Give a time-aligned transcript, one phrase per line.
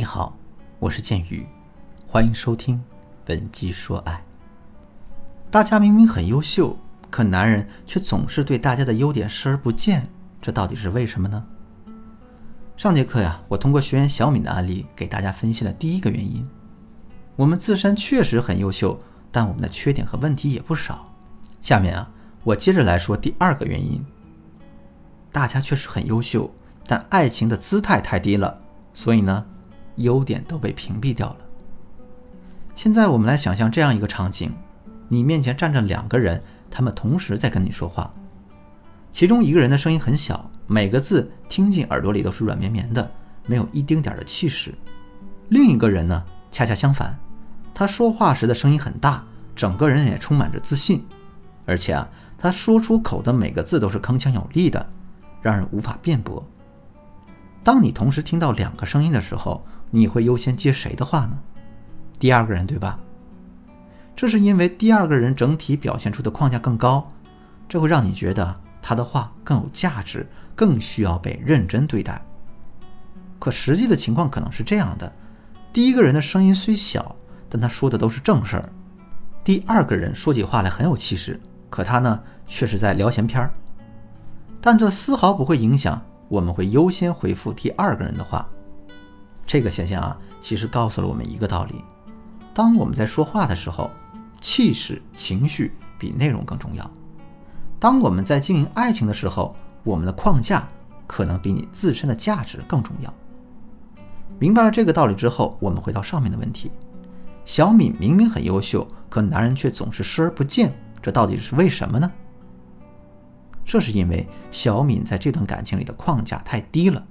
[0.00, 0.34] 你好，
[0.78, 1.46] 我是剑宇，
[2.06, 2.76] 欢迎收听
[3.22, 4.14] 《本鸡说爱》。
[5.50, 6.74] 大家明明很优秀，
[7.10, 10.08] 可男人却总是对大家的优点视而不见，
[10.40, 11.44] 这到底是为什么呢？
[12.78, 16.48] 上节课呀，我通过学员小敏的案例给大家分析了第一个原因：
[17.36, 18.98] 我们自身确实很优秀，
[19.30, 21.06] 但我们的缺点和问题也不少。
[21.60, 22.10] 下面啊，
[22.42, 24.02] 我接着来说第二个原因：
[25.30, 26.50] 大家确实很优秀，
[26.86, 28.58] 但爱情的姿态太低了，
[28.94, 29.44] 所以呢。
[30.02, 31.36] 优点都被屏蔽掉了。
[32.74, 34.52] 现在我们来想象这样一个场景：
[35.08, 38.12] 你面前站着两个人，他们同时在跟你说话。
[39.12, 43.10] 其中一个人的声音很小，每个字听进耳朵里都是软绵绵的，
[43.46, 44.70] 没有一丁点的气势；
[45.48, 47.18] 另一个人呢，恰恰相反，
[47.74, 49.24] 他说话时的声音很大，
[49.56, 51.04] 整个人也充满着自信，
[51.66, 54.86] 而且啊，他说出口的每个字都是铿锵有力的，
[55.42, 56.42] 让人无法辩驳。
[57.64, 61.38] 当你同时听到两个声音的时候，你会优先接谁的话呢？
[62.18, 62.98] 第二个人，对吧？
[64.14, 67.10] 这是因为第二个人整体表现出的框架更高，
[67.68, 72.20] 这会让你觉得他的话更有价值，更需要被认真对待。
[73.38, 75.10] 可实际的情况可能是这样的：
[75.72, 77.16] 第一个人的声音虽小，
[77.48, 78.68] 但他说的都是正事儿；
[79.42, 83.50] 第二个人说起话来很有气势，可他呢却是在聊闲篇儿。
[84.60, 88.46] 但这丝毫不会影响我们会优先回复第二个人的话。
[89.50, 91.84] 这个现象啊，其实告诉了我们一个道理：
[92.54, 93.90] 当我们在说话的时候，
[94.40, 96.84] 气势、情绪比内容更重要；
[97.80, 100.68] 当我们在经营爱情的时候，我们的框架
[101.04, 103.12] 可能比你自身的价值更重要。
[104.38, 106.70] 明白了这个道理之后，我们回到上面的问题：
[107.44, 112.08] 小敏明明很优秀，可男人却总是视而不见，这到底是为什么呢？
[113.64, 117.04] 这是因为小敏在这段感情里的框架太低了。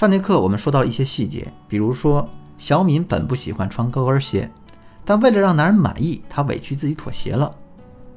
[0.00, 4.50] 上节课我们说到了一些细节，比如说小敏本不喜欢穿高跟鞋，
[5.04, 7.54] 但为了让男人满意，她委屈自己妥协了。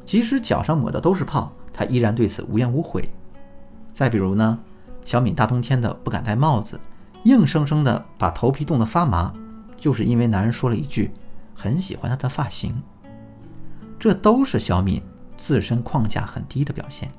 [0.06, 3.10] 即使脚上抹的都是泡，她依然对此无怨无悔。
[3.92, 4.58] 再比如呢，
[5.04, 6.80] 小敏大冬天的不敢戴帽子，
[7.26, 9.34] 硬生生的把头皮冻得发麻，
[9.76, 11.12] 就是因为男人说了一句
[11.54, 12.74] 很喜欢她的发型。
[14.00, 15.04] 这都是小敏
[15.38, 17.12] 自身框架很低的表现。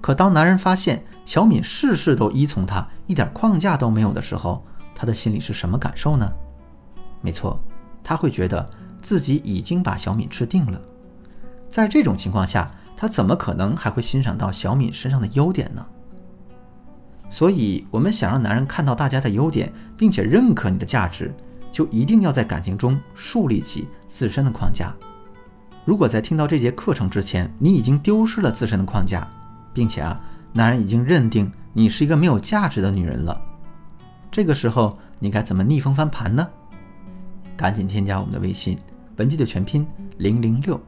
[0.00, 6.30] 可当男人发现小敏事事都依从他，一点框架都没有的时候，他的心里是什么感受呢？
[7.20, 7.60] 没错，
[8.02, 8.68] 他会觉得
[9.02, 10.80] 自己已经把小敏吃定了。
[11.68, 15.86] 在这种情况下，他怎么可能还会欣赏到小敏身上的优点呢？
[17.28, 21.32] 所以，我们想让男人看到大家的优点，并且认可你的价值，
[21.70, 24.92] 就一定要在感情中树立起自身的框架。
[25.84, 29.28] 如果在听到这节课程之前，你已经丢失了自身的框架，
[29.72, 30.20] 并且啊，
[30.52, 33.40] 男人已经认定你是一个没有价值的女人了。
[34.30, 36.46] 这个时候，你该怎么逆风翻盘呢？
[37.56, 38.78] 赶紧添加我们的微信，
[39.16, 39.86] 文姬的全拼
[40.18, 40.80] 零零六，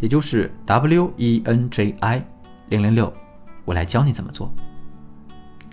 [0.00, 2.24] 也就是 W E N J I
[2.68, 3.12] 零零六，
[3.64, 4.52] 我来教你怎么做。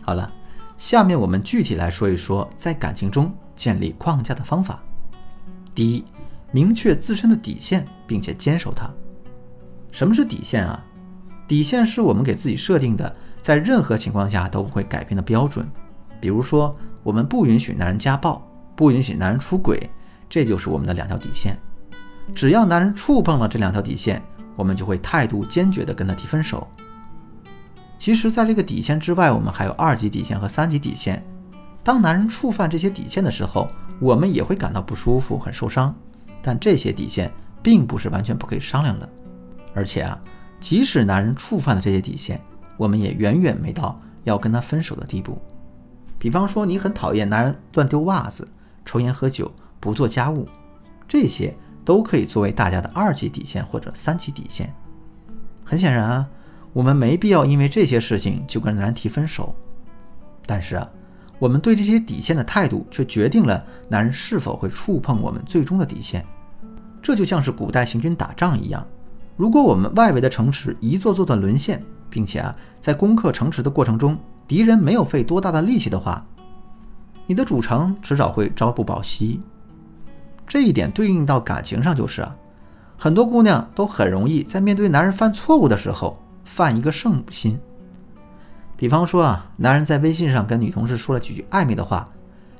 [0.03, 0.31] 好了，
[0.77, 4.79] 下面我们具体来说一说在感情中建立框架的方法。
[5.75, 6.05] 第一，
[6.51, 8.89] 明确自身的底线，并且坚守它。
[9.91, 10.81] 什么是底线啊？
[11.47, 15.65] 底线是我们给自己设定的，在任何情况下都不会改变的标准。
[16.19, 19.89] 比如说，我们不允许男人家暴，不允许男人出轨，
[20.29, 21.57] 这就是我们的两条底线。
[22.35, 24.21] 只要男人触碰了这两条底线，
[24.57, 26.67] 我们就会态度坚决地跟他提分手。
[27.97, 31.23] 其实，在这个底线之外，我们还有二级底线和三级底线。
[31.81, 33.65] 当男人触犯这些底线的时候，
[34.01, 35.95] 我们也会感到不舒服、很受伤。
[36.41, 37.31] 但这些底线
[37.63, 39.07] 并不是完全不可以商量的，
[39.73, 40.19] 而且啊。
[40.59, 42.41] 即使男人触犯了这些底线，
[42.77, 45.37] 我们也远远没到要跟他分手的地步。
[46.19, 48.47] 比方说，你很讨厌男人乱丢袜子、
[48.83, 50.47] 抽烟喝酒、不做家务，
[51.07, 54.73] 这些都可以作为大家的二级底线或者三级底线。
[55.63, 56.27] 很显然啊，
[56.73, 59.53] 我们没必要因为这些事情就跟男人提分手。
[60.45, 60.89] 但是啊，
[61.37, 66.25] 我们对这些底线的态度却决定了男人是否会触碰我们最终的底线。
[67.01, 68.85] 这就像是古代行军打仗一样。
[69.37, 74.17] 如果我们外围的城池一座座的沦陷，并且啊，在攻克城池的过程中，
[74.47, 76.25] 敌人没有费多大的力气的话，
[77.27, 79.39] 你的主城迟早会朝不保夕。
[80.47, 82.35] 这一点对应到感情上就是啊，
[82.97, 87.59] 很多姑娘都很容易在面对男人犯错误的时候犯一个圣母心。
[88.75, 92.09] 比方说啊，男人在微信上跟女同事说了几句暧昧的话，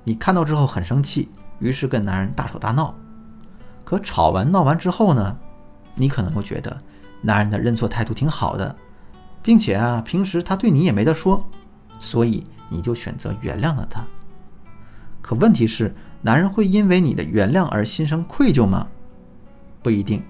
[0.03, 2.93] 你看到之后很生气，于是跟男人大吵大闹。
[3.83, 5.35] 可吵完闹完之后呢？
[5.97, 6.77] 你可能会觉得，
[7.21, 8.73] 男人的认错态度挺好的，
[9.43, 11.43] 并且啊，平时他对你也没得说，
[11.99, 14.01] 所以你就选择原谅了他。
[15.21, 18.87] 可问题是，男人会因为你的原谅而心生愧疚吗？
[19.83, 20.23] 不一定，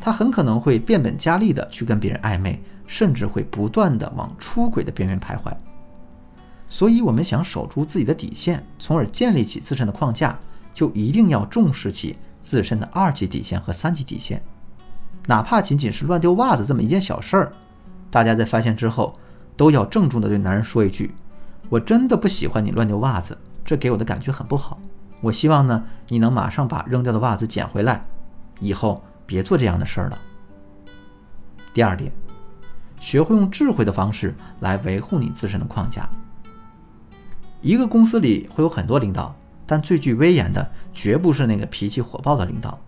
[0.00, 5.52] 他很可能会变本加厉的去跟别人暧昧，甚至会不断的往出轨的边缘徘徊。
[6.68, 10.38] 所以，我们想守住自己的底线，从而建立起自身的框架，
[10.74, 14.42] 就一定要重视起自身的二级底线和三级底线。
[15.28, 17.52] 哪怕仅仅是乱丢袜子这么一件小事儿，
[18.10, 19.12] 大家在发现之后，
[19.58, 21.14] 都要郑重的对男人说一句
[21.68, 24.80] ：“我真的不喜欢你乱丢袜子，这给我的感觉很不好。
[25.20, 28.02] 我希望呢，你能马上把扔掉的袜子捡回来，
[28.58, 30.18] 以后别做这样的事儿了。”
[31.74, 32.10] 第二点，
[32.98, 36.08] 学会用智慧的方式来维护你自身的框架。
[37.60, 39.36] 一个公司里会有很多领导，
[39.66, 42.80] 但最具威严的绝不是那个脾气火爆的领导，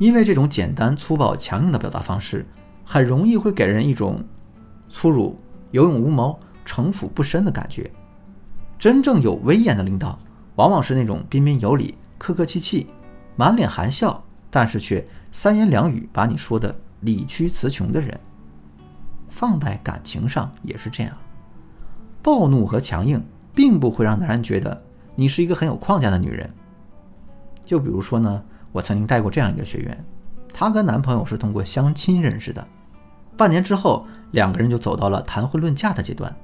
[0.00, 2.44] 因为这种简单粗暴、强硬的表达方式，
[2.84, 4.18] 很容易会给人一种
[4.88, 5.38] 粗鲁、
[5.70, 7.88] 有勇无谋、城府不深的感觉。
[8.78, 10.18] 真正有威严的领导，
[10.56, 12.88] 往往是那种彬彬有礼、客客气气、
[13.36, 14.20] 满脸含笑，
[14.50, 18.18] 但是却三言两语把你说的理屈词穷的人。
[19.28, 21.16] 放在感情上也是这样，
[22.20, 23.22] 暴怒和强硬。
[23.52, 24.80] 并不会让男人觉得
[25.16, 26.48] 你是一个很有框架的女人。
[27.64, 30.04] 就比如说呢，我曾经带过这样一个学员，
[30.52, 32.66] 她跟男朋友是通过相亲认识的，
[33.36, 36.34] 半年之后，两个人就走到了谈婚论嫁的阶段。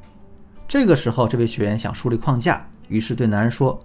[0.68, 3.78] 这个时候，这位学员想树立框架，于是对男人说：“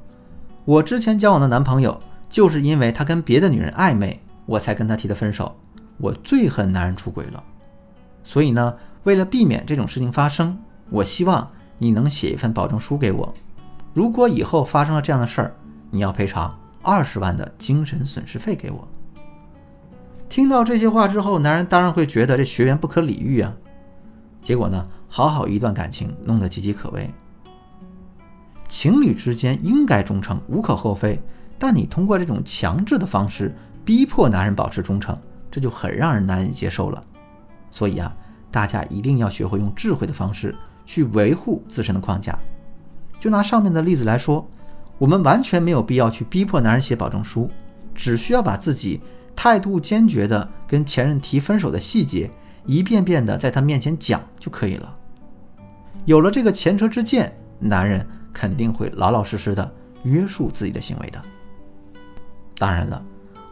[0.65, 1.99] 我之前交往的男朋友，
[2.29, 5.55] 就是因为他跟别的女人暧昧，我才跟他提的分手。
[5.97, 7.43] 我最恨男人出轨了，
[8.23, 8.73] 所以呢，
[9.03, 10.57] 为了避免这种事情发生，
[10.89, 11.49] 我希望。”
[11.83, 13.33] 你能写一份保证书给我？
[13.91, 15.51] 如果以后发生了这样的事儿，
[15.89, 18.87] 你要赔偿二十万的精神损失费给我。
[20.27, 23.53] 听到这些话之后，男人当然会觉得这学员不可理喻啊。
[24.41, 27.09] 结果呢，好好一段感情弄得岌岌可危。
[28.67, 31.21] 情侣之间应该忠诚，无可厚非。
[31.59, 33.53] 但你通过这种强制的方式
[33.85, 35.17] 逼迫男人保持忠诚，
[35.51, 37.03] 这就很让人难以接受了。
[37.69, 38.15] 所以啊，
[38.49, 40.55] 大家一定要学会用智慧的方式。
[40.83, 42.37] 去维护自身的框架。
[43.17, 44.45] 就拿上面的例子来说，
[45.01, 47.49] 我们完全没有必要去逼迫男人写保证书，
[47.95, 49.01] 只需要把自己
[49.35, 52.29] 态度坚决的跟前任提分手的细节
[52.67, 54.95] 一遍遍的在他面前讲就可以了。
[56.05, 61.19] 有了这个前车之鉴，男人肯定会老老实实的约束自己的行为的。
[62.59, 63.03] 当然了，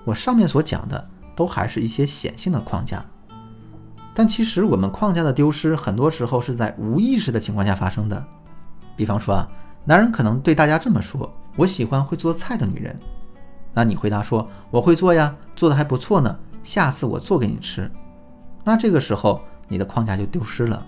[0.05, 3.03] 我上面所讲的都还是一些显性的框架。
[4.13, 8.23] 但其实我们框架的丢失，很多时候是在无意识的情况下发生的。
[8.95, 9.47] 比方说啊，
[9.85, 12.95] 男人可能对大家这么说：“我喜欢会做菜的女人。”
[13.73, 17.89] 那你回答说：“我会做呀，做的还不错呢，下次我做给你吃。”
[18.63, 20.85] 那这个时候你的框架就丢失了。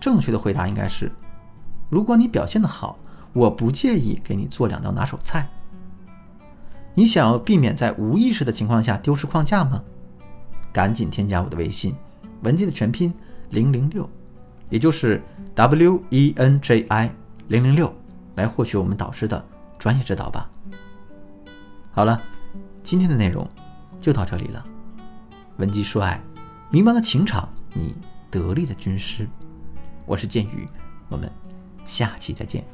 [0.00, 1.10] 正确的回答应该是
[1.88, 2.98] ：“如果你表现的好，
[3.32, 5.48] 我不介意给你做两道拿手菜。”
[6.94, 9.82] 你想要避免在无意识的情况下丢失框架吗？
[10.72, 11.94] 赶紧添加我的微信。
[12.42, 13.12] 文姬的全拼
[13.50, 14.08] 零零六，
[14.70, 15.22] 也就是
[15.54, 17.10] W E N J I
[17.48, 17.94] 零零六，
[18.36, 19.44] 来获取我们导师的
[19.78, 20.50] 专业指导吧。
[21.92, 22.20] 好了，
[22.82, 23.48] 今天的内容
[24.00, 24.64] 就到这里了。
[25.56, 26.20] 文姬说爱，
[26.70, 27.94] 迷茫的情场，你
[28.30, 29.28] 得力的军师。
[30.06, 30.66] 我是剑宇，
[31.08, 31.30] 我们
[31.84, 32.64] 下期再见。